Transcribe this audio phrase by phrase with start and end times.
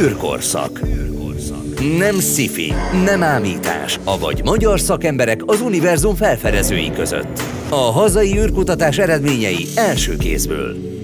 [0.00, 0.80] űrkorszak.
[1.98, 2.72] Nem sci
[3.04, 7.42] nem ámítás, avagy magyar szakemberek az univerzum felfedezői között.
[7.68, 10.99] A hazai űrkutatás eredményei első kézből.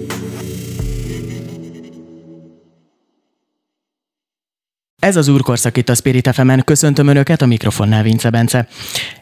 [5.07, 8.67] Ez az úrkorszak itt a Spirit fm Köszöntöm Önöket, a mikrofonnál Vince Bence.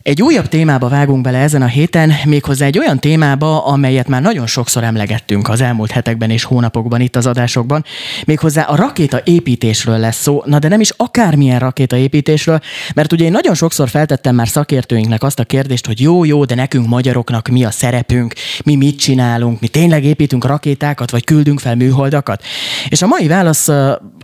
[0.02, 4.46] Egy újabb témába vágunk bele ezen a héten, méghozzá egy olyan témába, amelyet már nagyon
[4.46, 7.84] sokszor emlegettünk az elmúlt hetekben és hónapokban itt az adásokban.
[8.26, 12.60] Méghozzá a rakéta építésről lesz szó, na de nem is akármilyen rakéta építésről,
[12.94, 16.54] mert ugye én nagyon sokszor feltettem már szakértőinknek azt a kérdést, hogy jó, jó, de
[16.54, 21.74] nekünk magyaroknak mi a szerepünk, mi mit csinálunk, mi tényleg építünk rakétákat, vagy küldünk fel
[21.74, 22.42] műholdakat.
[22.88, 23.68] És a mai válasz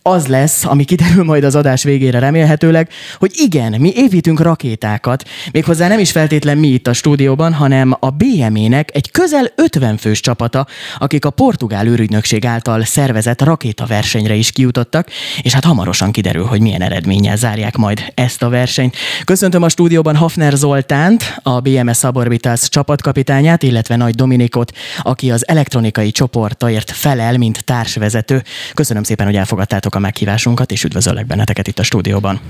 [0.03, 5.89] az lesz, ami kiderül majd az adás végére remélhetőleg, hogy igen, mi építünk rakétákat, méghozzá
[5.89, 10.67] nem is feltétlen mi itt a stúdióban, hanem a BME-nek egy közel 50 fős csapata,
[10.99, 15.09] akik a portugál űrügynökség által szervezett rakétaversenyre is kijutottak,
[15.43, 18.96] és hát hamarosan kiderül, hogy milyen eredménnyel zárják majd ezt a versenyt.
[19.24, 26.11] Köszöntöm a stúdióban Hafner Zoltánt, a BMS Suborbitals csapatkapitányát, illetve Nagy Dominikot, aki az elektronikai
[26.11, 28.43] csoportaért felel, mint társvezető.
[28.74, 32.41] Köszönöm szépen, hogy elfogadtátok a meghívásunkat, és üdvözöllek benneteket itt a stúdióban.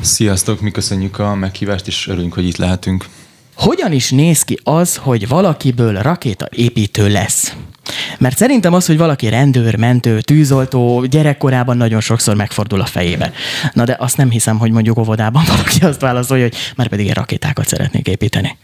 [0.00, 3.08] Sziasztok, mi köszönjük a meghívást, és örülünk, hogy itt lehetünk.
[3.54, 7.54] Hogyan is néz ki az, hogy valakiből rakétaépítő lesz?
[8.18, 13.32] Mert szerintem az, hogy valaki rendőr, mentő, tűzoltó gyerekkorában nagyon sokszor megfordul a fejébe.
[13.72, 17.12] Na de azt nem hiszem, hogy mondjuk óvodában valaki azt válaszolja, hogy már pedig én
[17.12, 18.56] rakétákat szeretnék építeni.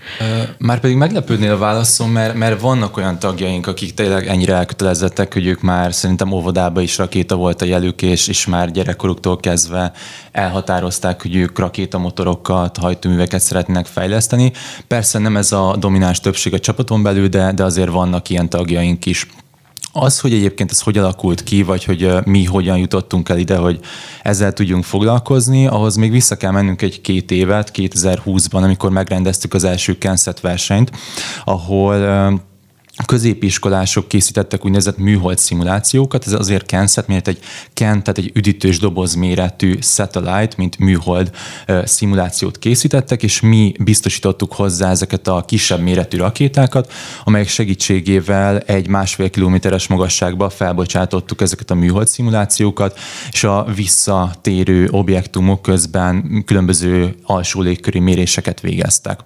[0.59, 5.47] Már pedig meglepődnél a válaszom, mert, mert vannak olyan tagjaink, akik tényleg ennyire elkötelezettek, hogy
[5.47, 9.93] ők már szerintem óvodában is rakéta volt a jelük, és, és már gyerekkoruktól kezdve
[10.33, 14.53] elhatározták, hogy ők rakétamotorokat, hajtóműveket szeretnének fejleszteni.
[14.87, 19.07] Persze nem ez a domináns többség a csapaton belül, de, de azért vannak ilyen tagjaink
[19.07, 19.16] is.
[19.92, 23.81] Az, hogy egyébként ez hogy alakult ki, vagy hogy mi hogyan jutottunk el ide, hogy
[24.23, 29.64] ezzel tudjunk foglalkozni, ahhoz még vissza kell mennünk egy két évet, 2020-ban, amikor megrendeztük az
[29.64, 30.91] első Kenset versenyt,
[31.45, 31.95] ahol
[33.05, 37.39] középiskolások készítettek úgynevezett műhold szimulációkat, ez azért KENSZET, mert egy
[37.73, 41.30] KEN, tehát egy üdítős doboz méretű satellite, mint műhold
[41.85, 46.92] szimulációt készítettek, és mi biztosítottuk hozzá ezeket a kisebb méretű rakétákat,
[47.24, 52.98] amelyek segítségével egy másfél kilométeres magasságba felbocsátottuk ezeket a műhold szimulációkat,
[53.30, 59.20] és a visszatérő objektumok közben különböző alsó légköri méréseket végeztek.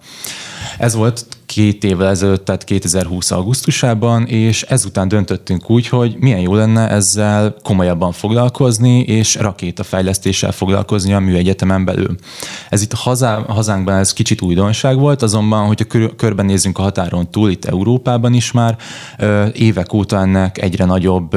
[0.79, 3.31] Ez volt két évvel ezelőtt, tehát 2020.
[3.31, 11.13] augusztusában, és ezután döntöttünk úgy, hogy milyen jó lenne ezzel komolyabban foglalkozni, és rakétafejlesztéssel foglalkozni
[11.13, 12.15] a műegyetemen belül.
[12.69, 17.51] Ez itt hazá, hazánkban ez kicsit újdonság volt, azonban, hogyha kör, körbenézzünk a határon túl,
[17.51, 18.77] itt Európában is már
[19.53, 21.37] évek óta ennek egyre nagyobb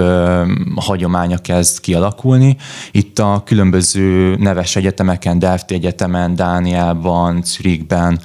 [0.75, 2.57] hagyománya kezd kialakulni.
[2.91, 8.19] Itt a különböző neves egyetemeken, Delft Egyetemen, Dániában, Zürichben,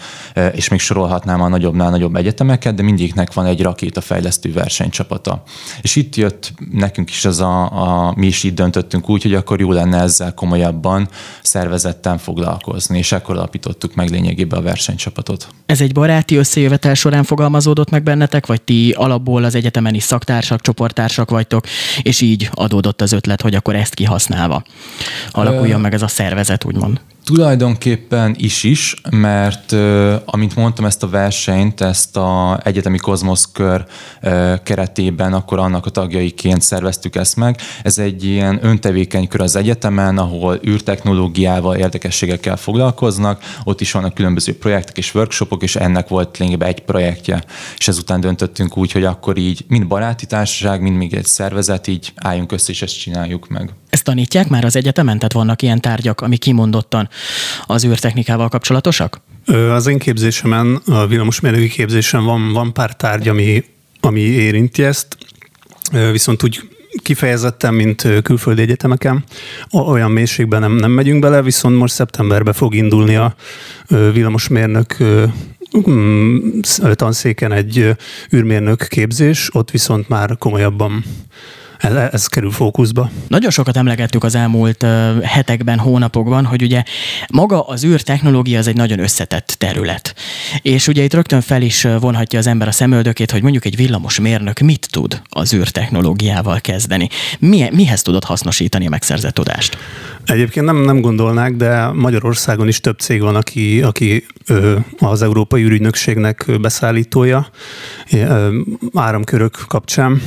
[0.53, 5.43] és még sorolhatnám a nagyobb nagyobbnál nagyobb egyetemeket, de mindegyiknek van egy rakétafejlesztő versenycsapata.
[5.83, 9.61] És itt jött nekünk is az a, a, mi is így döntöttünk úgy, hogy akkor
[9.61, 11.09] jó lenne ezzel komolyabban
[11.43, 15.49] szervezetten foglalkozni, és akkor alapítottuk meg lényegében a versenycsapatot.
[15.67, 20.61] Ez egy baráti összejövetel során fogalmazódott meg bennetek, vagy ti alapból az egyetemen is szaktársak,
[20.61, 21.65] csoporttársak vagytok,
[22.03, 24.63] és így adódott az ötlet, hogy akkor ezt kihasználva
[25.31, 25.83] alakuljon Ö...
[25.83, 27.01] meg ez a szervezet, úgymond?
[27.35, 29.73] Tulajdonképpen is is, mert
[30.25, 33.85] amint mondtam, ezt a versenyt, ezt a egyetemi kozmosz kör
[34.63, 37.61] keretében, akkor annak a tagjaiként szerveztük ezt meg.
[37.83, 44.59] Ez egy ilyen öntevékeny kör az egyetemen, ahol űrtechnológiával, érdekességekkel foglalkoznak, ott is vannak különböző
[44.59, 47.45] projektek és workshopok, és ennek volt lényegében egy projektje.
[47.79, 52.13] És ezután döntöttünk úgy, hogy akkor így mind baráti társaság, mind még egy szervezet, így
[52.15, 53.73] álljunk össze, és ezt csináljuk meg.
[53.91, 55.17] Ezt tanítják már az egyetemen?
[55.17, 57.09] Tehát vannak ilyen tárgyak, ami kimondottan
[57.67, 59.21] az űrtechnikával kapcsolatosak?
[59.71, 63.65] Az én képzésemen, a villamosmérnöki képzésen van, van pár tárgy, ami,
[64.01, 65.17] ami érinti ezt,
[66.13, 66.61] viszont úgy
[67.03, 69.25] kifejezetten, mint külföldi egyetemeken.
[69.71, 73.35] Olyan mélységben nem, nem megyünk bele, viszont most szeptemberben fog indulni a
[73.89, 74.97] villamosmérnök
[75.91, 76.61] mm,
[76.93, 77.97] tanszéken egy
[78.33, 81.05] űrmérnök képzés, ott viszont már komolyabban
[81.79, 83.11] ez, ez kerül fókuszba.
[83.29, 84.87] Nagyon sokat emlegettük az elmúlt
[85.23, 86.83] hetekben, hónapokban, hogy ugye
[87.33, 90.15] maga az űrtechnológia az egy nagyon összetett terület.
[90.63, 94.21] És ugye itt rögtön fel is vonhatja az ember a szemöldökét, hogy mondjuk egy villamos
[94.21, 97.09] mérnök mit tud az űrtechnológiával kezdeni.
[97.39, 99.79] Mi, mihez tudod hasznosítani a megszerzett tudást?
[100.25, 105.63] Egyébként nem, nem gondolnák, de Magyarországon is több cég van, aki, aki ö, az Európai
[105.63, 107.49] űrügynökségnek beszállítója
[108.13, 108.59] ö,
[108.95, 110.23] áramkörök kapcsán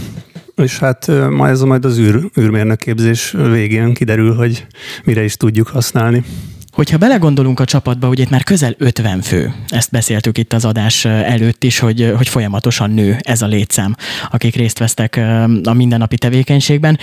[0.61, 4.65] és hát ma ez majd az űr, űrmérnök képzés végén kiderül, hogy
[5.03, 6.23] mire is tudjuk használni.
[6.71, 11.05] Hogyha belegondolunk a csapatba, ugye itt már közel 50 fő, ezt beszéltük itt az adás
[11.05, 13.95] előtt is, hogy, hogy folyamatosan nő ez a létszám,
[14.31, 15.15] akik részt vesztek
[15.63, 16.99] a mindennapi tevékenységben.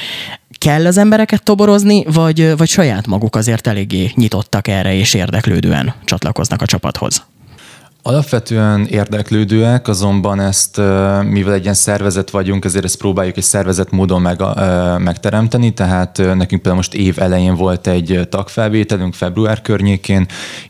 [0.59, 6.63] Kell az embereket toborozni, vagy, vagy saját maguk azért eléggé nyitottak erre és érdeklődően csatlakoznak
[6.63, 7.23] a csapathoz?
[8.03, 10.77] Alapvetően érdeklődőek, azonban ezt,
[11.23, 14.43] mivel egy ilyen szervezet vagyunk, ezért ezt próbáljuk egy szervezet módon meg,
[14.99, 20.27] megteremteni, tehát nekünk például most év elején volt egy tagfelvételünk február környékén,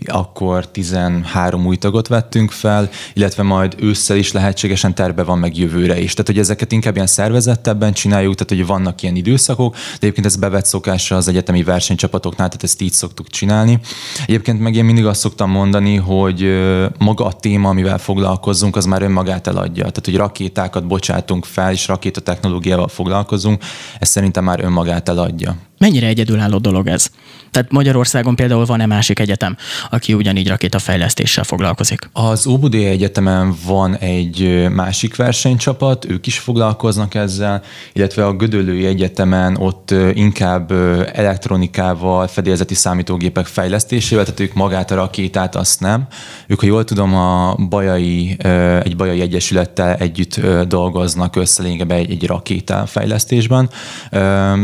[0.07, 6.01] akkor 13 új tagot vettünk fel, illetve majd ősszel is lehetségesen terve van meg jövőre
[6.01, 6.13] is.
[6.13, 10.37] Tehát, hogy ezeket inkább ilyen szervezettebben csináljuk, tehát, hogy vannak ilyen időszakok, de egyébként ez
[10.37, 13.81] bevett szokása az egyetemi versenycsapatoknál, tehát ezt így szoktuk csinálni.
[14.27, 16.59] Egyébként meg én mindig azt szoktam mondani, hogy
[16.99, 19.83] maga a téma, amivel foglalkozunk, az már önmagát eladja.
[19.83, 23.63] Tehát, hogy rakétákat bocsátunk fel, és rakétatechnológiával foglalkozunk,
[23.99, 25.57] ez szerintem már önmagát eladja.
[25.79, 27.11] Mennyire egyedülálló dolog ez?
[27.51, 29.57] Tehát Magyarországon például van-e másik egyetem,
[29.91, 32.11] aki ugyanígy rakétafejlesztéssel foglalkozik?
[32.13, 37.63] Az OBD Egyetemen van egy másik versenycsapat, ők is foglalkoznak ezzel,
[37.93, 40.73] illetve a Gödöllői Egyetemen ott inkább
[41.13, 46.07] elektronikával, fedélzeti számítógépek fejlesztésével, tehát ők magát a rakétát azt nem.
[46.47, 48.37] Ők, ha jól tudom, a Bajai,
[48.83, 53.71] egy Bajai Egyesülettel együtt dolgoznak össze egy, egy rakéta fejlesztésben,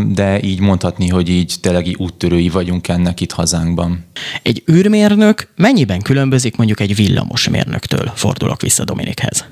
[0.09, 4.05] de így mondhatni hogy így tényleg úttörői vagyunk ennek itt hazánkban.
[4.43, 8.13] Egy űrmérnök mennyiben különbözik mondjuk egy villamosmérnöktől?
[8.15, 9.45] Fordulok vissza Dominikhez.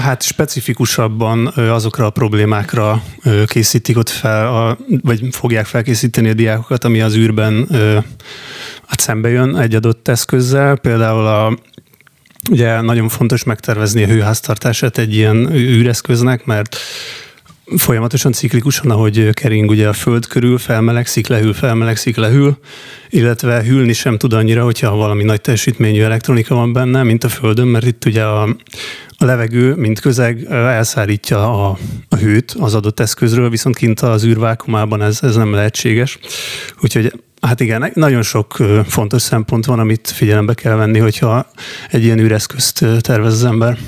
[0.00, 3.02] Hát specifikusabban azokra a problémákra
[3.46, 7.66] készítik ott fel, vagy fogják felkészíteni a diákokat, ami az űrben
[8.86, 10.76] hát szembe jön egy adott eszközzel.
[10.76, 11.58] Például a,
[12.50, 16.76] ugye nagyon fontos megtervezni a hőháztartását egy ilyen űreszköznek, mert
[17.76, 22.58] folyamatosan ciklikusan, ahogy kering ugye a föld körül, felmelegszik, lehűl, felmelegszik, lehűl,
[23.10, 27.66] illetve hűlni sem tud annyira, hogyha valami nagy teljesítményű elektronika van benne, mint a földön,
[27.68, 28.42] mert itt ugye a,
[29.16, 31.78] a levegő, mint közeg elszárítja a,
[32.08, 36.18] a hőt az adott eszközről, viszont kint az űrvákumában ez, ez nem lehetséges.
[36.80, 41.46] Úgyhogy Hát igen, nagyon sok fontos szempont van, amit figyelembe kell venni, hogyha
[41.90, 43.78] egy ilyen űreszközt tervez az ember.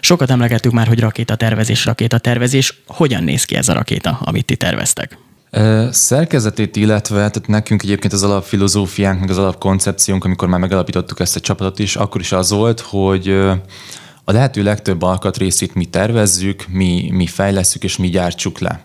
[0.00, 2.82] Sokat emlegettük már, hogy rakéta tervezés, rakéta tervezés.
[2.86, 5.18] Hogyan néz ki ez a rakéta, amit ti terveztek?
[5.90, 11.40] Szerkezetét illetve, tehát nekünk egyébként az alapfilozófiánk, meg az alapkoncepciónk, amikor már megalapítottuk ezt a
[11.40, 13.28] csapatot is, akkor is az volt, hogy
[14.24, 18.84] a lehető legtöbb alkatrészét mi tervezzük, mi, mi fejleszünk és mi gyártsuk le.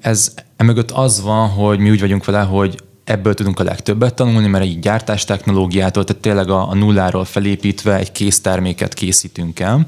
[0.00, 4.46] Ez emögött az van, hogy mi úgy vagyunk vele, hogy ebből tudunk a legtöbbet tanulni,
[4.46, 9.86] mert egy gyártás technológiától, tehát tényleg a, a nulláról felépítve egy készterméket készítünk el.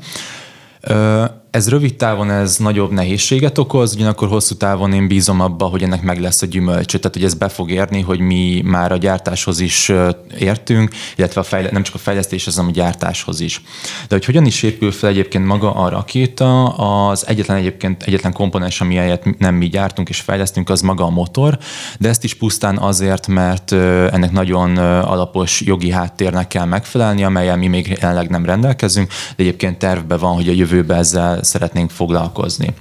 [1.56, 6.03] Ez rövid távon ez nagyobb nehézséget okoz, ugyanakkor hosszú távon én bízom abba, hogy ennek
[6.03, 9.61] meg lesz a gyümölcsö, tehát hogy ez be fog érni, hogy mi már a gyártáshoz
[9.61, 9.93] is
[10.38, 13.62] értünk, illetve a fejle- nem csak a fejlesztéshez, hanem a gyártáshoz is.
[14.08, 16.64] De hogy hogyan is épül fel egyébként maga a rakéta,
[17.08, 21.58] az egyetlen egyébként egyetlen komponens, amelyet nem mi gyártunk és fejlesztünk, az maga a motor,
[21.99, 27.67] de ezt is pusztán azért, mert ennek nagyon alapos jogi háttérnek kell megfelelni, amelyel mi
[27.67, 32.75] még jelenleg nem rendelkezünk, de egyébként tervben van, hogy a jövőben ezzel szeretnénk foglalkozni.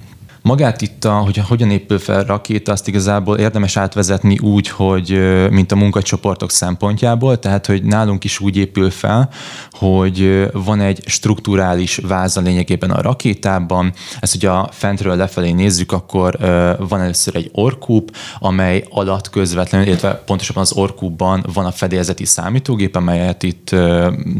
[0.46, 5.18] Magát itt, a, hogy hogyan épül fel rakéta, azt igazából érdemes átvezetni úgy, hogy
[5.50, 9.30] mint a munkacsoportok szempontjából, tehát hogy nálunk is úgy épül fel,
[9.70, 13.92] hogy van egy strukturális váza lényegében a rakétában.
[14.20, 16.36] Ezt, hogy a fentről lefelé nézzük, akkor
[16.78, 22.96] van először egy orkúp, amely alatt közvetlenül, illetve pontosabban az orkúpban van a fedélzeti számítógép,
[22.96, 23.74] amelyet itt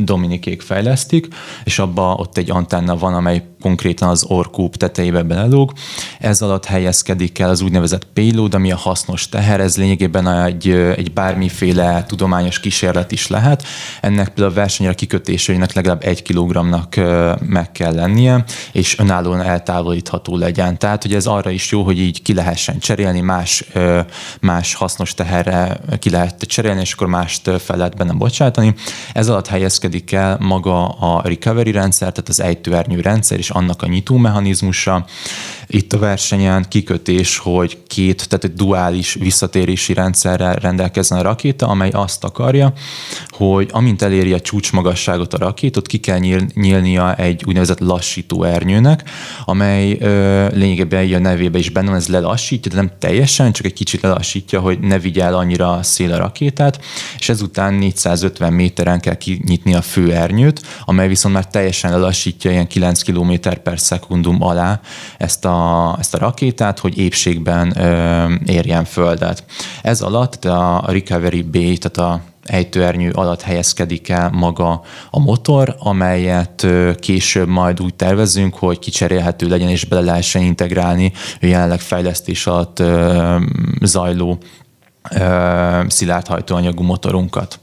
[0.04, 1.28] Dominikék fejlesztik,
[1.64, 5.73] és abban ott egy antenna van, amely konkrétan az orkúp tetejébe belelóg.
[6.20, 11.12] Ez alatt helyezkedik el az úgynevezett payload, ami a hasznos teher, ez lényegében egy, egy
[11.12, 13.64] bármiféle tudományos kísérlet is lehet.
[14.00, 16.94] Ennek például a versenyre kikötéseinek legalább egy kilogramnak
[17.40, 20.78] meg kell lennie, és önállóan eltávolítható legyen.
[20.78, 23.64] Tehát, hogy ez arra is jó, hogy így ki lehessen cserélni, más,
[24.40, 28.75] más hasznos teherre ki lehet cserélni, és akkor mást fel lehet benne bocsátani.
[29.12, 33.86] Ez alatt helyezkedik el maga a recovery rendszer, tehát az ejtőernyő rendszer, és annak a
[33.86, 35.04] nyitó mechanizmusa.
[35.68, 41.90] Itt a versenyen kikötés, hogy két, tehát egy duális visszatérési rendszerrel rendelkezzen a rakéta, amely
[41.90, 42.73] azt akarja,
[43.28, 49.02] hogy amint eléri a csúcsmagasságot a rakétot, ki kell nyíl, nyílnia egy úgynevezett lassító ernyőnek,
[49.44, 53.73] amely ö, lényegében a nevébe is benne van, ez lelassítja, de nem teljesen, csak egy
[53.73, 56.80] kicsit lelassítja, hogy ne vigye annyira szél a rakétát,
[57.18, 62.66] és ezután 450 méteren kell kinyitni a fő ernyőt, amely viszont már teljesen lelassítja ilyen
[62.66, 63.32] 9 km
[63.62, 64.80] per szekundum alá
[65.18, 65.55] ezt a
[65.98, 69.44] ezt a rakétát, hogy épségben ö, érjen földet.
[69.82, 76.66] Ez alatt a Recovery Bay, tehát a ejtőernyő alatt helyezkedik el maga a motor, amelyet
[77.00, 82.82] később majd úgy tervezünk, hogy kicserélhető legyen és bele lehessen integrálni a jelenleg fejlesztés alatt
[83.82, 84.38] zajló
[85.86, 87.58] szilárd hajtóanyagú motorunkat.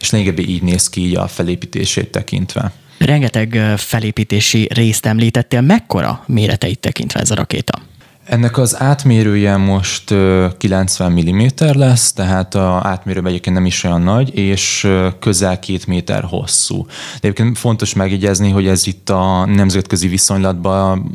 [0.00, 2.72] És lényegében így néz ki így a felépítését tekintve.
[3.04, 7.78] Rengeteg felépítési részt említettél, mekkora méreteit tekintve ez a rakéta?
[8.24, 10.14] Ennek az átmérője most
[10.58, 16.24] 90 mm lesz, tehát a átmérőben egyébként nem is olyan nagy, és közel két méter
[16.24, 16.86] hosszú.
[16.86, 21.10] De egyébként fontos megjegyezni, hogy ez itt a nemzetközi viszonylatban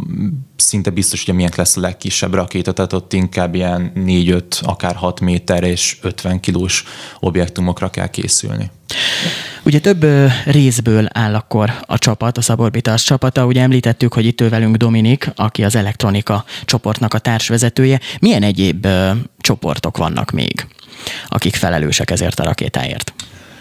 [0.56, 5.20] szinte biztos, hogy milyen lesz a legkisebb rakéta, tehát ott inkább ilyen 4-5, akár 6
[5.20, 6.84] méter és 50 kilós
[7.20, 8.70] objektumokra kell készülni.
[9.64, 10.06] Ugye több
[10.46, 13.46] részből áll akkor a csapat, a Szaborbitas csapata.
[13.46, 18.00] Ugye említettük, hogy itt ő velünk Dominik, aki az elektronika csoportnak a társvezetője.
[18.20, 18.88] Milyen egyéb
[19.40, 20.68] csoportok vannak még,
[21.28, 23.14] akik felelősek ezért a rakétáért?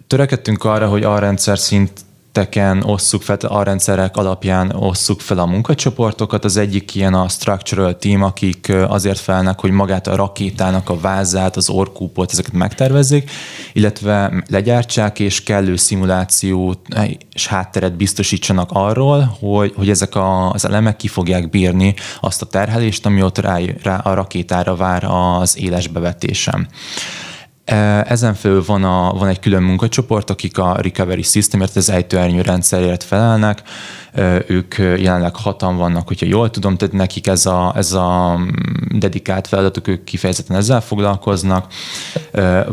[0.07, 2.06] Törekedtünk arra, hogy a rendszer szint
[2.37, 6.45] területeken osszuk fel, a rendszerek alapján osszuk fel a munkacsoportokat.
[6.45, 11.57] Az egyik ilyen a structural team, akik azért felnek, hogy magát a rakétának a vázát,
[11.57, 13.31] az orkúpot, ezeket megtervezzék,
[13.73, 16.81] illetve legyártsák és kellő szimulációt
[17.33, 22.47] és hátteret biztosítsanak arról, hogy, hogy ezek a, az elemek ki fogják bírni azt a
[22.47, 26.67] terhelést, ami ott rá, rá a rakétára vár az éles bevetésem.
[28.05, 33.03] Ezen felül van, a, van egy külön munkacsoport, akik a Recovery Systemért, az ejtőernyő rendszerért
[33.03, 33.63] felelnek.
[34.47, 39.47] Ők jelenleg hatan vannak, hogyha jól tudom, tehát nekik ez a, ez a mm, dedikált
[39.47, 41.73] feladatuk, ők kifejezetten ezzel foglalkoznak.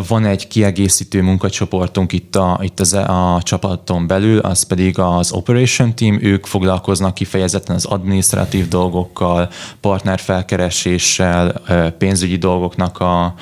[0.07, 5.95] Van egy kiegészítő munkacsoportunk itt a, itt az, a csapaton belül, az pedig az Operation
[5.95, 9.49] Team, ők foglalkoznak kifejezetten az administratív dolgokkal,
[9.81, 11.61] partnerfelkereséssel,
[11.97, 13.33] pénzügyi dolgoknak a,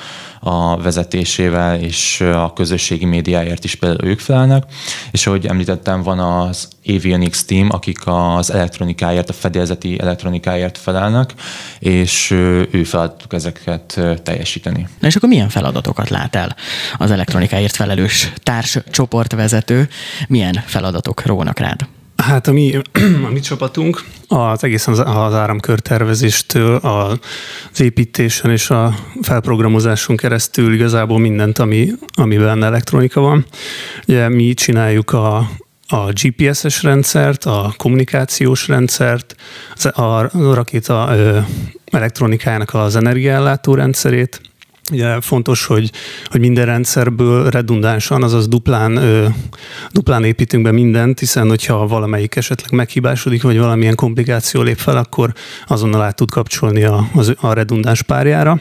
[0.44, 4.64] a vezetésével és a közösségi médiáért is például ők felelnek,
[5.10, 11.34] és ahogy említettem, van az Avionics team, akik az elektronikáért, a fedélzeti elektronikáért felelnek,
[11.78, 12.30] és
[12.70, 14.88] ő feladatuk ezeket teljesíteni.
[15.00, 16.56] Na és akkor milyen feladatokat lát el
[16.98, 19.88] az elektronikáért felelős társ csoportvezető?
[20.28, 21.86] Milyen feladatok rónak rád?
[22.16, 22.80] Hát a mi,
[23.28, 31.58] a mi csapatunk az egészen az áramkörtervezéstől, az építésen és a felprogramozáson keresztül igazából mindent,
[31.58, 33.44] ami, amiben elektronika van.
[34.06, 35.50] Ugye mi csináljuk a,
[35.92, 39.34] a GPS-es rendszert, a kommunikációs rendszert,
[39.82, 41.14] a rakéta
[41.84, 44.40] elektronikájának az energiaellátó rendszerét,
[44.90, 45.90] Ugye fontos, hogy,
[46.24, 49.26] hogy minden rendszerből redundánsan, azaz duplán, ö,
[49.90, 55.32] duplán építünk be mindent, hiszen hogyha valamelyik esetleg meghibásodik, vagy valamilyen komplikáció lép fel, akkor
[55.66, 58.60] azonnal át tud kapcsolni a, az, a redundáns párjára.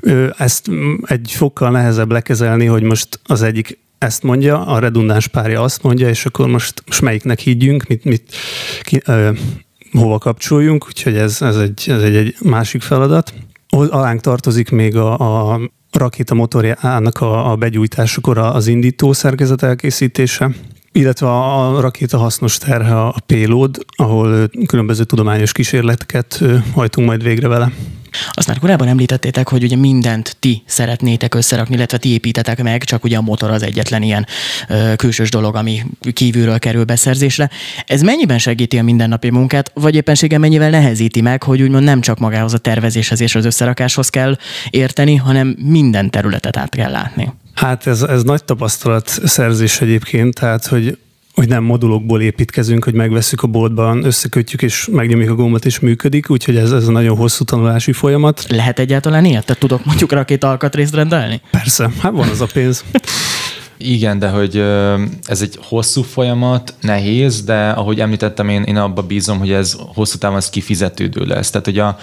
[0.00, 0.70] Ö, ezt
[1.02, 6.08] egy fokkal nehezebb lekezelni, hogy most az egyik ezt mondja, a redundáns párja azt mondja,
[6.08, 8.34] és akkor most, most melyiknek higgyünk, mit, mit
[8.82, 9.30] ki, ö,
[9.92, 13.32] hova kapcsoljunk, úgyhogy ez, ez, egy, ez egy, egy másik feladat
[13.68, 15.60] alánk tartozik még a, a
[15.92, 20.50] rakéta motorjának a, a begyújtásakor az indító szerkezet elkészítése,
[20.92, 26.42] illetve a rakéta hasznos terhe a payload, ahol különböző tudományos kísérleteket
[26.74, 27.72] hajtunk majd végre vele.
[28.30, 33.04] Azt már korábban említettétek, hogy ugye mindent ti szeretnétek összerakni, illetve ti építetek meg, csak
[33.04, 34.26] ugye a motor az egyetlen ilyen
[34.68, 37.50] ö, külsős dolog, ami kívülről kerül beszerzésre.
[37.86, 42.18] Ez mennyiben segíti a mindennapi munkát, vagy éppenséggel mennyivel nehezíti meg, hogy úgymond nem csak
[42.18, 44.36] magához a tervezéshez és az összerakáshoz kell
[44.70, 47.32] érteni, hanem minden területet át kell látni?
[47.54, 50.98] Hát ez, ez nagy tapasztalat szerzés egyébként, tehát hogy
[51.34, 56.30] hogy nem modulokból építkezünk, hogy megveszük a boltban, összekötjük és megnyomjuk a gombot és működik,
[56.30, 58.44] úgyhogy ez, ez a nagyon hosszú tanulási folyamat.
[58.48, 59.46] Lehet egyáltalán ilyet?
[59.46, 61.40] Te tudok mondjuk rakét alkatrészt rendelni?
[61.50, 62.84] Persze, hát van az a pénz.
[63.76, 64.56] Igen, de hogy
[65.24, 70.18] ez egy hosszú folyamat, nehéz, de ahogy említettem, én, én abba bízom, hogy ez hosszú
[70.18, 71.50] távon ez kifizetődő lesz.
[71.50, 71.98] Tehát, hogy a,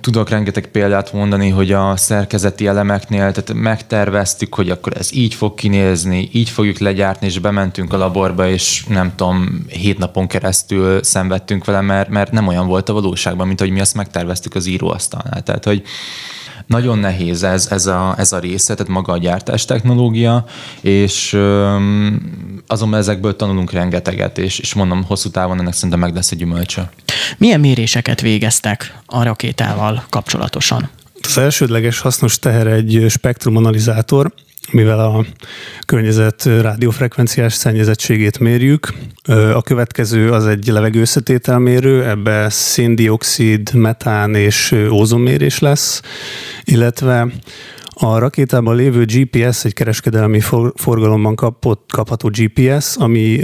[0.00, 5.54] Tudok rengeteg példát mondani, hogy a szerkezeti elemeknél, tehát megterveztük, hogy akkor ez így fog
[5.54, 11.64] kinézni, így fogjuk legyártni, és bementünk a laborba, és nem tudom, hét napon keresztül szenvedtünk
[11.64, 15.42] vele, mert, mert nem olyan volt a valóságban, mint hogy mi azt megterveztük az íróasztalnál.
[15.42, 15.82] Tehát, hogy
[16.66, 20.44] nagyon nehéz ez, ez, a, ez a része, tehát maga a gyártás technológia,
[20.80, 21.32] és
[22.66, 26.90] azonban ezekből tanulunk rengeteget, és, és mondom, hosszú távon ennek szerintem meg lesz egy gyümölcse.
[27.38, 30.88] Milyen méréseket végeztek a rakétával kapcsolatosan?
[31.22, 34.32] Az elsődleges hasznos teher egy spektrumanalizátor,
[34.72, 35.24] mivel a
[35.86, 38.94] környezet rádiófrekvenciás szennyezettségét mérjük.
[39.54, 46.00] A következő az egy levegőszetételmérő, ebbe széndiokszid, metán és ózonmérés lesz,
[46.64, 47.28] illetve
[47.96, 50.40] a rakétában lévő GPS egy kereskedelmi
[50.74, 53.40] forgalomban kapott, kapható GPS, ami,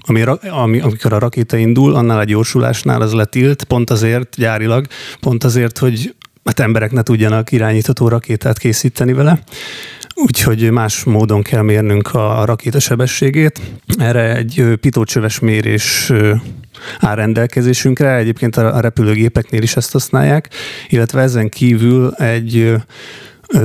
[0.00, 4.86] ami, ami, amikor a rakéta indul, annál a gyorsulásnál az letilt, pont azért gyárilag,
[5.20, 9.38] pont azért, hogy hát emberek ne tudjanak irányítható rakétát készíteni vele.
[10.14, 13.60] Úgyhogy más módon kell mérnünk a rakéta sebességét.
[13.98, 16.12] Erre egy pitócsöves mérés
[16.98, 20.48] áll rendelkezésünkre, egyébként a repülőgépeknél is ezt használják,
[20.88, 22.74] illetve ezen kívül egy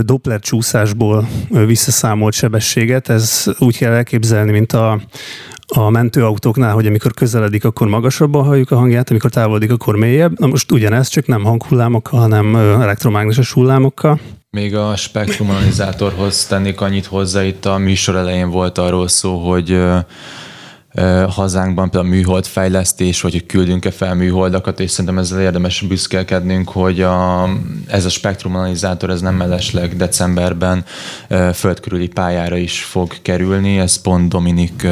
[0.02, 5.02] Doppler csúszásból visszaszámolt sebességet, ez úgy kell elképzelni, mint a,
[5.68, 10.40] a mentőautóknál, hogy amikor közeledik, akkor magasabban halljuk a hangját, amikor távolodik, akkor mélyebb.
[10.40, 14.20] Na most ugyanez, csak nem hanghullámokkal, hanem elektromágneses hullámokkal.
[14.52, 19.82] Még a spektrumanizátorhoz tennék annyit hozzá, itt a műsor elején volt arról szó, hogy
[21.30, 27.02] hazánkban például műhold fejlesztés, vagy hogy küldünk-e fel műholdakat, és szerintem ezzel érdemes büszkélkednünk, hogy
[27.02, 27.50] a,
[27.88, 30.86] ez a spektrumanalizátor ez nem mellesleg decemberben
[31.54, 34.88] földkörüli pályára is fog kerülni, ez pont Dominik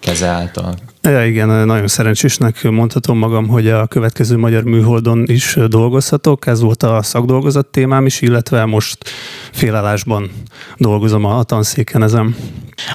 [0.00, 0.74] keze által
[1.08, 6.46] Ja, igen, nagyon szerencsésnek mondhatom magam, hogy a következő magyar műholdon is dolgozhatok.
[6.46, 9.10] Ez volt a szakdolgozat témám is, illetve most
[9.52, 10.30] félállásban
[10.76, 12.34] dolgozom a tanszéken ezen.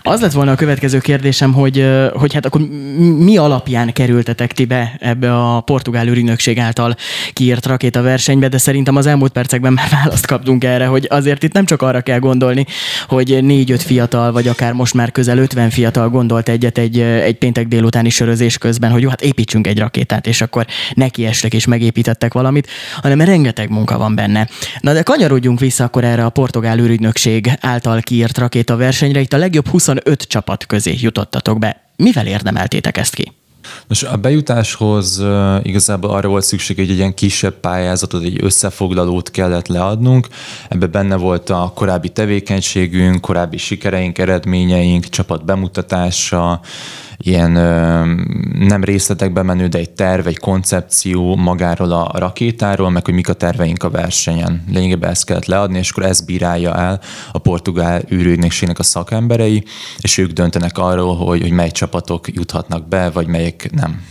[0.02, 2.62] Az lett volna a következő kérdésem, hogy, hogy hát akkor
[3.18, 6.96] mi alapján kerültetek ti be ebbe a portugál ürünökség által
[7.34, 11.66] kiírt rakétaversenybe, de szerintem az elmúlt percekben már választ kaptunk erre, hogy azért itt nem
[11.66, 12.66] csak arra kell gondolni,
[13.08, 17.68] hogy négy-öt fiatal, vagy akár most már közel 50 fiatal gondolt egyet egy, egy péntek
[17.98, 22.68] délutáni sörözés közben, hogy jó, hát építsünk egy rakétát, és akkor nekiestek és megépítettek valamit,
[23.02, 24.48] hanem rengeteg munka van benne.
[24.80, 29.20] Na de kanyarodjunk vissza akkor erre a portugál ürügynökség által kiírt rakétaversenyre.
[29.20, 31.82] Itt a legjobb 25 csapat közé jutottatok be.
[31.96, 33.32] Mivel érdemeltétek ezt ki?
[33.88, 35.24] Most a bejutáshoz
[35.64, 40.28] igazából arra volt szükség, hogy egy ilyen kisebb pályázatot, egy összefoglalót kellett leadnunk.
[40.70, 46.62] Ebben benne volt a korábbi tevékenységünk, korábbi sikereink, eredményeink, csapat bemutatása,
[47.18, 47.52] ilyen
[48.60, 53.34] nem részletekbe menő, de egy terv, egy koncepció magáról a rakétáról, meg hogy mik a
[53.34, 54.64] terveink a versenyen.
[54.72, 57.02] Lényegében ezt kellett leadni, és akkor ezt bírálja el
[57.32, 59.64] a portugál űrügynökségnek a szakemberei,
[60.00, 64.02] és ők döntenek arról, hogy, hogy mely csapatok juthatnak be, vagy melyik nem.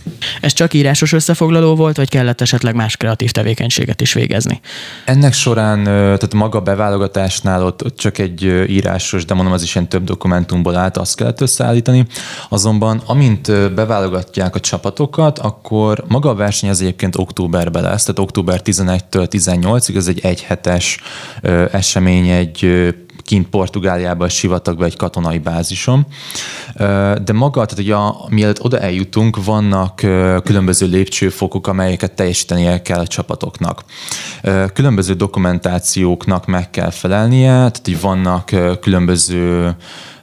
[0.41, 4.59] Ez csak írásos összefoglaló volt, vagy kellett esetleg más kreatív tevékenységet is végezni?
[5.05, 9.89] Ennek során, tehát maga beválogatásnál ott, ott csak egy írásos, de mondom, az is ilyen
[9.89, 12.05] több dokumentumból állt, azt kellett összeállítani.
[12.49, 18.61] Azonban amint beválogatják a csapatokat, akkor maga a verseny az egyébként októberben lesz, tehát október
[18.63, 20.99] 11-től 18-ig, ez egy egyhetes
[21.71, 22.67] esemény, egy
[23.27, 26.05] kint Portugáliában, sivatagban egy katonai bázison.
[27.23, 29.95] De maga, tehát ugye a, mielőtt oda eljutunk, vannak
[30.43, 33.83] különböző lépcsőfokok, amelyeket teljesítenie kell a csapatoknak.
[34.73, 39.75] Különböző dokumentációknak meg kell felelnie, tehát hogy vannak különböző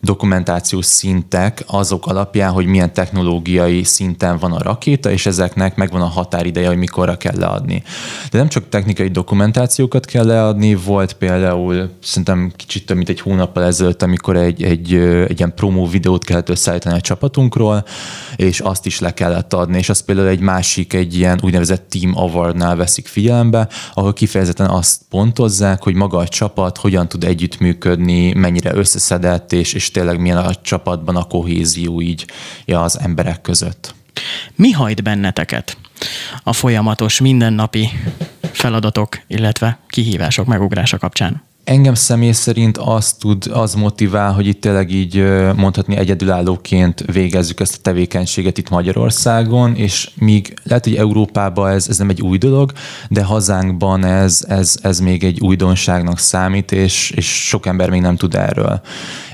[0.05, 6.07] dokumentációs szintek azok alapján, hogy milyen technológiai szinten van a rakéta, és ezeknek megvan a
[6.07, 7.83] határideje, hogy mikorra kell leadni.
[8.31, 13.63] De nem csak technikai dokumentációkat kell leadni, volt például szerintem kicsit több mint egy hónappal
[13.65, 14.95] ezelőtt, amikor egy, egy,
[15.29, 17.85] egy ilyen promó videót kellett összeállítani a csapatunkról,
[18.37, 22.17] és azt is le kellett adni, és azt például egy másik, egy ilyen úgynevezett Team
[22.17, 28.75] Award-nál veszik figyelembe, ahol kifejezetten azt pontozzák, hogy maga a csapat hogyan tud együttműködni, mennyire
[28.75, 32.27] összeszedett, és, és tényleg milyen a csapatban a kohézió így
[32.65, 33.95] ja, az emberek között.
[34.55, 35.77] Mi hajt benneteket
[36.43, 37.89] a folyamatos, mindennapi
[38.41, 41.43] feladatok, illetve kihívások megugrása kapcsán?
[41.65, 45.25] Engem személy szerint az tud, az motivál, hogy itt tényleg így
[45.57, 51.99] mondhatni egyedülállóként végezzük ezt a tevékenységet itt Magyarországon, és míg lehet, hogy Európában ez, ez
[51.99, 52.73] nem egy új dolog,
[53.09, 58.17] de hazánkban ez, ez, ez még egy újdonságnak számít, és, és sok ember még nem
[58.17, 58.81] tud erről.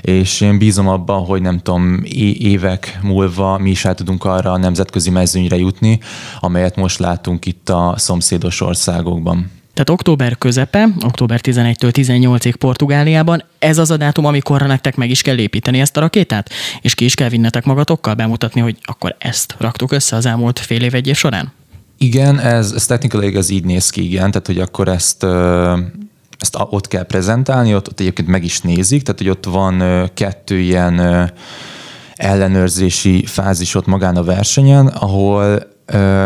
[0.01, 2.01] És én bízom abban, hogy nem tudom,
[2.39, 5.99] évek múlva mi is el tudunk arra a nemzetközi mezőnyre jutni,
[6.39, 9.59] amelyet most látunk itt a szomszédos országokban.
[9.73, 15.21] Tehát október közepe, október 11-től 18-ig Portugáliában, ez az a dátum, amikor nektek meg is
[15.21, 16.49] kell építeni ezt a rakétát,
[16.81, 20.81] és ki is kell vinnetek magatokkal bemutatni, hogy akkor ezt raktuk össze az elmúlt fél
[20.81, 21.53] év egy év során?
[21.97, 25.25] Igen, ez, ez technikailag ez így néz ki, igen, tehát hogy akkor ezt
[26.41, 30.59] ezt ott kell prezentálni, ott, ott egyébként meg is nézik, tehát hogy ott van kettő
[30.59, 31.29] ilyen
[32.15, 35.59] ellenőrzési fázis ott magán a versenyen, ahol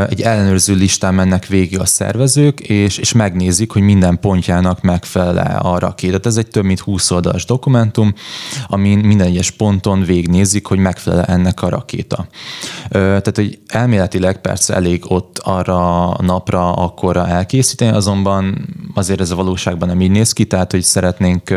[0.10, 5.80] egy ellenőrző listán mennek végig a szervezők, és, és megnézik, hogy minden pontjának megfelel a
[5.80, 6.30] rakéta.
[6.30, 8.14] Ez egy több mint 20 oldalas dokumentum,
[8.68, 12.28] amin minden egyes ponton végignézik, hogy megfelel ennek a rakéta.
[12.90, 19.36] Tehát, hogy elméletileg persze elég ott arra a napra akkorra elkészíteni, azonban azért ez a
[19.36, 21.54] valóságban nem így néz ki, tehát, hogy szeretnénk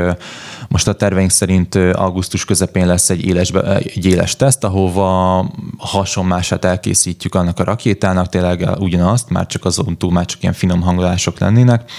[0.69, 7.35] most a terveink szerint augusztus közepén lesz egy éles, egy éles teszt, ahova hasonmását elkészítjük
[7.35, 11.91] annak a rakétának, tényleg ugyanazt, már csak azon túl már csak ilyen finom hangolások lennének,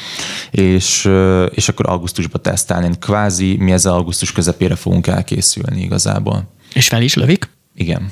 [0.52, 1.10] és,
[1.52, 2.90] és akkor augusztusban tesztelni.
[3.00, 6.44] Kvázi mi ezzel augusztus közepére fogunk elkészülni igazából.
[6.74, 7.50] És fel is lövik?
[7.76, 8.12] Igen.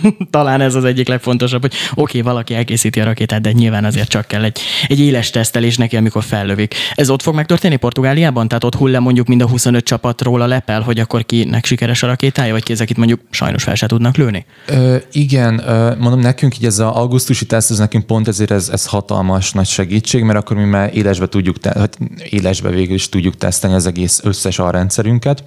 [0.30, 4.08] Talán ez az egyik legfontosabb, hogy oké, okay, valaki elkészíti a rakétát, de nyilván azért
[4.08, 6.74] csak kell egy, egy éles tesztelés neki, amikor fellövik.
[6.94, 8.48] Ez ott fog megtörténni Portugáliában?
[8.48, 12.06] Tehát ott hull mondjuk mind a 25 csapatról a lepel, hogy akkor kinek sikeres a
[12.06, 14.44] rakétája, vagy ki ezek itt mondjuk sajnos fel se tudnak lőni?
[14.66, 18.68] Ö, igen, ö, mondom nekünk így ez az augusztusi teszt, ez nekünk pont ezért ez,
[18.68, 21.98] ez hatalmas nagy segítség, mert akkor mi már élesbe tudjuk, te, hát
[22.30, 25.42] élesbe végül is tudjuk tesztelni az egész összes a rendszerünket.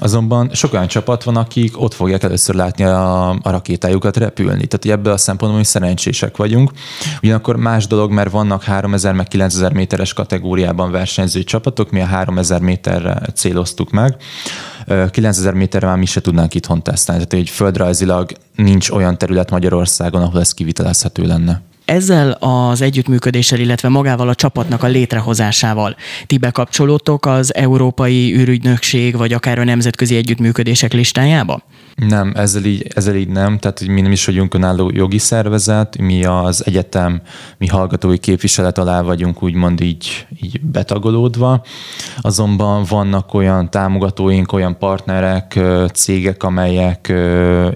[0.00, 4.66] Azonban sok olyan csapat van, akik ott fogják először látni a, a rakétájukat repülni.
[4.66, 6.70] Tehát ebből a szempontból mi szerencsések vagyunk.
[7.22, 12.60] Ugyanakkor más dolog, mert vannak 3000 meg 9000 méteres kategóriában versenyző csapatok, mi a 3000
[12.60, 14.16] méterre céloztuk meg.
[15.10, 17.24] 9000 méterre már mi se tudnánk itthon tesztelni.
[17.26, 23.88] Tehát hogy földrajzilag nincs olyan terület Magyarországon, ahol ez kivitelezhető lenne ezzel az együttműködéssel, illetve
[23.88, 25.96] magával a csapatnak a létrehozásával.
[26.26, 31.62] Ti bekapcsolódtok az Európai űrügynökség, vagy akár a nemzetközi együttműködések listájába?
[32.08, 36.24] Nem, ezzel így, ezzel így nem, tehát mi nem is vagyunk önálló jogi szervezet, mi
[36.24, 37.22] az egyetem,
[37.58, 41.64] mi hallgatói képviselet alá vagyunk úgymond így, így betagolódva,
[42.20, 45.58] azonban vannak olyan támogatóink, olyan partnerek,
[45.92, 47.12] cégek, amelyek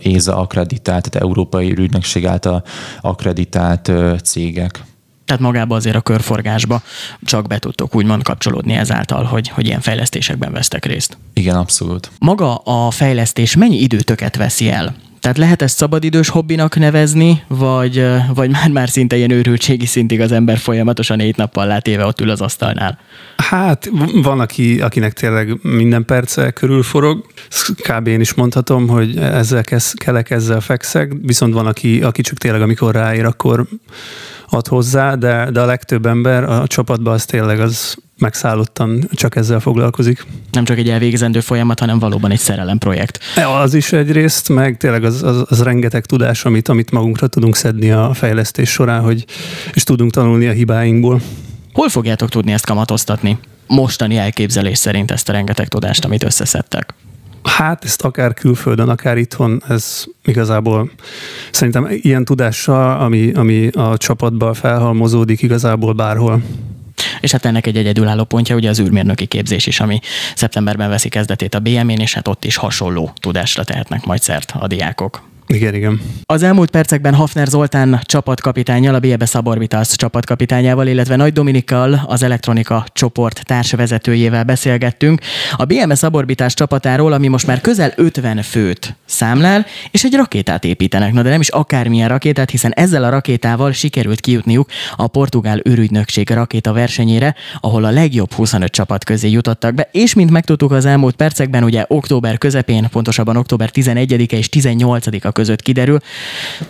[0.02, 2.64] ÉZA akreditált, tehát Európai Ürügynökség által
[3.00, 3.92] akreditált
[4.22, 4.84] cégek.
[5.24, 6.82] Tehát magába azért a körforgásba
[7.22, 11.16] csak be tudtok úgymond kapcsolódni ezáltal, hogy, hogy ilyen fejlesztésekben vesztek részt.
[11.32, 12.10] Igen, abszolút.
[12.18, 14.94] Maga a fejlesztés mennyi időtöket veszi el?
[15.22, 20.32] Tehát lehet ezt szabadidős hobbinak nevezni, vagy, vagy már, már szinte ilyen őrültségi szintig az
[20.32, 22.98] ember folyamatosan négy nappal látéve ott ül az asztalnál?
[23.36, 23.90] Hát
[24.22, 27.26] van, aki, akinek tényleg minden perce körül forog.
[27.88, 28.06] Kb.
[28.06, 32.62] én is mondhatom, hogy ezzel kez, kelek, ezzel fekszek, viszont van, aki, aki csak tényleg
[32.62, 33.66] amikor ráér, akkor
[34.52, 39.60] ad hozzá, de, de a legtöbb ember a csapatban az tényleg az megszállottan csak ezzel
[39.60, 40.26] foglalkozik.
[40.52, 43.18] Nem csak egy elvégzendő folyamat, hanem valóban egy szerelem projekt.
[43.62, 47.90] Az is egyrészt, meg tényleg az, az, az rengeteg tudás, amit, amit magunkra tudunk szedni
[47.90, 49.24] a fejlesztés során, hogy,
[49.72, 51.20] és tudunk tanulni a hibáinkból.
[51.72, 53.38] Hol fogjátok tudni ezt kamatoztatni?
[53.66, 56.94] Mostani elképzelés szerint ezt a rengeteg tudást, amit összeszedtek.
[57.42, 60.90] Hát ezt akár külföldön, akár itthon, ez igazából
[61.50, 66.42] szerintem ilyen tudással, ami, ami a csapatban felhalmozódik igazából bárhol.
[67.20, 70.00] És hát ennek egy egyedülálló pontja ugye az űrmérnöki képzés is, ami
[70.34, 74.66] szeptemberben veszi kezdetét a BM-én, és hát ott is hasonló tudásra tehetnek majd szert a
[74.66, 75.31] diákok.
[75.54, 76.00] Igen, igen.
[76.26, 82.86] Az elmúlt percekben Hafner Zoltán csapatkapitányjal, a BB Suborbitas csapatkapitányával, illetve Nagy Dominikkal, az elektronika
[82.92, 85.20] csoport társvezetőjével beszélgettünk
[85.56, 91.12] a BMS Suborbitas csapatáról, ami most már közel 50 főt számlál, és egy rakétát építenek.
[91.12, 96.30] Na de nem is akármilyen rakétát, hiszen ezzel a rakétával sikerült kijutniuk a portugál űrügynökség
[96.30, 101.16] rakéta versenyére, ahol a legjobb 25 csapat közé jutottak be, és mint megtudtuk az elmúlt
[101.16, 105.98] percekben, ugye október közepén, pontosabban október 11-e és 18-a között kiderül,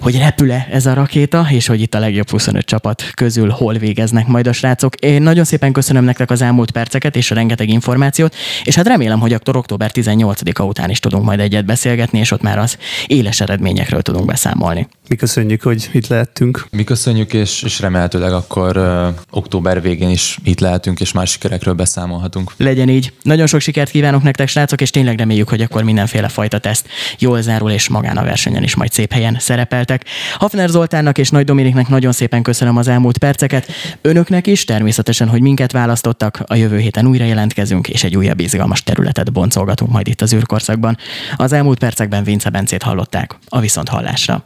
[0.00, 4.26] hogy repül-e ez a rakéta, és hogy itt a legjobb 25 csapat közül hol végeznek
[4.26, 4.94] majd a srácok.
[4.94, 9.20] Én nagyon szépen köszönöm nektek az elmúlt perceket és a rengeteg információt, és hát remélem,
[9.20, 13.40] hogy akkor október 18-a után is tudunk majd egyet beszélgetni, és ott már az éles
[13.40, 14.88] eredményekről tudunk beszámolni.
[15.12, 16.66] Mi köszönjük, hogy itt lehetünk.
[16.70, 21.75] Mi köszönjük, és, és remélhetőleg akkor uh, október végén is itt lehetünk, és más sikerekről
[21.75, 22.53] beszámolhatunk.
[22.57, 23.12] Legyen így.
[23.22, 26.87] Nagyon sok sikert kívánok nektek, srácok, és tényleg reméljük, hogy akkor mindenféle fajta teszt
[27.18, 30.05] jól zárul, és magán a versenyen versenyen is majd szép helyen szerepeltek.
[30.38, 33.66] Hafner Zoltánnak és Nagy Dominiknek nagyon szépen köszönöm az elmúlt perceket.
[34.01, 36.42] Önöknek is természetesen, hogy minket választottak.
[36.46, 40.96] A jövő héten újra jelentkezünk, és egy újabb izgalmas területet boncolgatunk majd itt az űrkorszakban.
[41.37, 43.38] Az elmúlt percekben Vince Bencét hallották.
[43.48, 44.40] A viszont hallásra.